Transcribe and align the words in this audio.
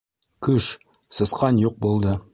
«Көш!»- 0.47 0.69
сысҡан 1.19 1.61
юҡ 1.69 1.81
булды. 1.87 2.21